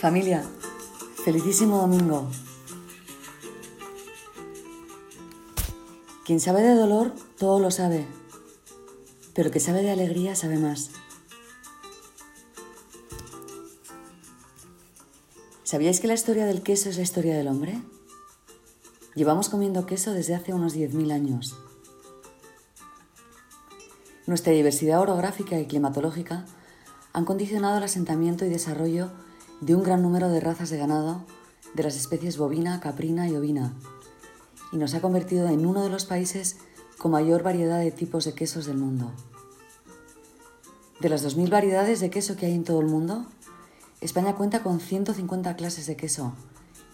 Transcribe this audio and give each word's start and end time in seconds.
Familia, 0.00 0.42
felicísimo 1.26 1.76
domingo. 1.76 2.26
Quien 6.24 6.40
sabe 6.40 6.62
de 6.62 6.74
dolor, 6.74 7.12
todo 7.36 7.60
lo 7.60 7.70
sabe, 7.70 8.06
pero 9.34 9.50
que 9.50 9.60
sabe 9.60 9.82
de 9.82 9.90
alegría 9.90 10.34
sabe 10.34 10.56
más. 10.56 10.92
¿Sabíais 15.64 16.00
que 16.00 16.06
la 16.06 16.14
historia 16.14 16.46
del 16.46 16.62
queso 16.62 16.88
es 16.88 16.96
la 16.96 17.02
historia 17.02 17.36
del 17.36 17.48
hombre? 17.48 17.78
Llevamos 19.14 19.50
comiendo 19.50 19.84
queso 19.84 20.14
desde 20.14 20.34
hace 20.34 20.54
unos 20.54 20.74
10.000 20.74 21.12
años. 21.12 21.58
Nuestra 24.26 24.54
diversidad 24.54 25.02
orográfica 25.02 25.60
y 25.60 25.66
climatológica 25.66 26.46
han 27.12 27.26
condicionado 27.26 27.76
el 27.76 27.84
asentamiento 27.84 28.46
y 28.46 28.48
desarrollo 28.48 29.10
de 29.60 29.74
un 29.74 29.82
gran 29.82 30.02
número 30.02 30.28
de 30.28 30.40
razas 30.40 30.70
de 30.70 30.78
ganado 30.78 31.24
de 31.74 31.82
las 31.82 31.96
especies 31.96 32.36
bovina, 32.36 32.80
caprina 32.80 33.28
y 33.28 33.36
ovina, 33.36 33.74
y 34.72 34.76
nos 34.76 34.94
ha 34.94 35.00
convertido 35.00 35.48
en 35.48 35.66
uno 35.66 35.82
de 35.82 35.90
los 35.90 36.04
países 36.04 36.56
con 36.98 37.12
mayor 37.12 37.42
variedad 37.42 37.78
de 37.78 37.90
tipos 37.90 38.24
de 38.24 38.34
quesos 38.34 38.66
del 38.66 38.76
mundo. 38.76 39.12
De 41.00 41.08
las 41.08 41.24
2.000 41.24 41.50
variedades 41.50 42.00
de 42.00 42.10
queso 42.10 42.36
que 42.36 42.46
hay 42.46 42.54
en 42.54 42.64
todo 42.64 42.80
el 42.80 42.86
mundo, 42.86 43.26
España 44.00 44.34
cuenta 44.34 44.62
con 44.62 44.80
150 44.80 45.56
clases 45.56 45.86
de 45.86 45.96
queso 45.96 46.34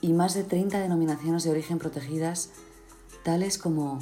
y 0.00 0.12
más 0.12 0.34
de 0.34 0.44
30 0.44 0.78
denominaciones 0.80 1.44
de 1.44 1.50
origen 1.50 1.78
protegidas, 1.78 2.50
tales 3.24 3.58
como 3.58 3.98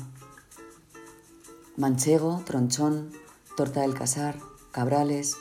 manchego, 1.76 2.42
tronchón, 2.44 3.10
torta 3.56 3.80
del 3.80 3.94
casar, 3.94 4.38
cabrales, 4.72 5.36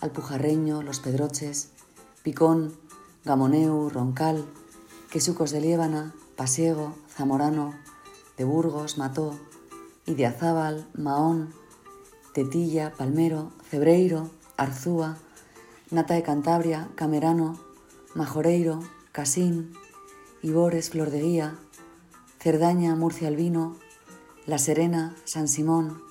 alpujarreño, 0.00 0.82
los 0.82 1.00
pedroches, 1.00 1.70
picón, 2.24 2.72
gamoneu, 3.22 3.90
roncal, 3.90 4.46
quesucos 5.12 5.50
de 5.50 5.60
liébana, 5.60 6.14
pasiego, 6.36 6.94
zamorano, 7.14 7.74
de 8.38 8.44
Burgos, 8.44 8.96
Mató, 8.96 9.38
Idiazábal, 10.06 10.88
Mahón, 10.94 11.52
Tetilla, 12.32 12.94
Palmero, 12.96 13.52
Cebreiro, 13.70 14.30
Arzúa, 14.56 15.18
Nata 15.90 16.14
de 16.14 16.22
Cantabria, 16.22 16.88
Camerano, 16.94 17.60
Majoreiro, 18.14 18.80
Casín, 19.12 19.74
Ibores, 20.40 20.88
Flor 20.90 21.10
de 21.10 21.20
Guía, 21.20 21.58
Cerdaña, 22.40 22.96
Murcia 22.96 23.28
Albino, 23.28 23.76
La 24.46 24.56
Serena, 24.56 25.14
San 25.24 25.46
Simón, 25.46 26.02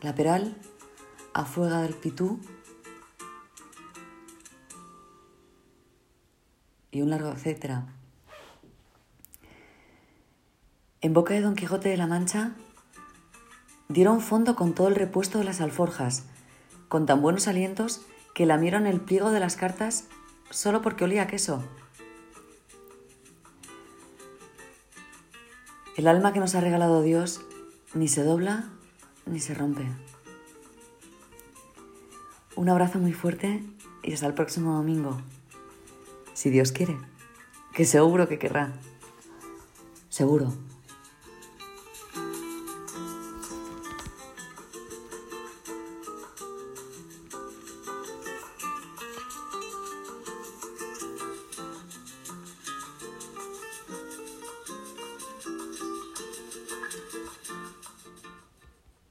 La 0.00 0.14
Peral, 0.14 0.56
Afuega 1.34 1.82
del 1.82 1.94
Pitú 1.94 2.40
y 6.96 7.02
un 7.02 7.10
largo 7.10 7.30
etcétera. 7.30 7.86
En 11.02 11.12
boca 11.12 11.34
de 11.34 11.42
Don 11.42 11.54
Quijote 11.54 11.90
de 11.90 11.96
la 11.98 12.06
Mancha 12.06 12.52
dieron 13.88 14.20
fondo 14.20 14.56
con 14.56 14.74
todo 14.74 14.88
el 14.88 14.94
repuesto 14.94 15.38
de 15.38 15.44
las 15.44 15.60
alforjas, 15.60 16.24
con 16.88 17.04
tan 17.04 17.20
buenos 17.20 17.48
alientos 17.48 18.00
que 18.34 18.46
lamieron 18.46 18.86
el 18.86 19.00
pliego 19.00 19.30
de 19.30 19.40
las 19.40 19.56
cartas 19.56 20.06
solo 20.50 20.80
porque 20.80 21.04
olía 21.04 21.22
a 21.22 21.26
queso. 21.26 21.62
El 25.96 26.08
alma 26.08 26.32
que 26.32 26.40
nos 26.40 26.54
ha 26.54 26.60
regalado 26.60 27.02
Dios 27.02 27.42
ni 27.94 28.08
se 28.08 28.22
dobla 28.22 28.70
ni 29.26 29.40
se 29.40 29.54
rompe. 29.54 29.86
Un 32.54 32.70
abrazo 32.70 32.98
muy 32.98 33.12
fuerte 33.12 33.62
y 34.02 34.14
hasta 34.14 34.26
el 34.26 34.34
próximo 34.34 34.74
domingo. 34.74 35.20
Si 36.36 36.50
Dios 36.50 36.70
quiere, 36.70 36.98
que 37.72 37.86
seguro 37.86 38.28
que 38.28 38.38
querrá. 38.38 38.74
Seguro. 40.10 40.52